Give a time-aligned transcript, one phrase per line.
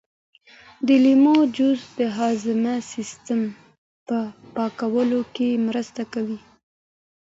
[0.85, 3.41] د لیمو جوس د هاضمې سیسټم
[4.07, 4.17] په
[4.55, 6.39] پاکولو کې مرسته کوي.